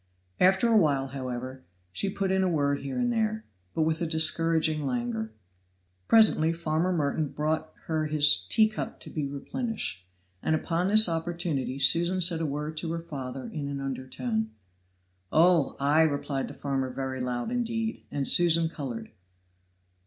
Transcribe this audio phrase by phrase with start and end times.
[0.39, 4.07] After a while, however, she put in a word here and there, but with a
[4.07, 5.31] discouraging languor.
[6.07, 10.07] Presently Farmer Merton brought her his tea cup to be replenished,
[10.41, 14.49] and upon this opportunity Susan said a word to her father in an undertone.
[15.31, 19.11] "Oh, ay!" replied the farmer very loud indeed; and Susan colored.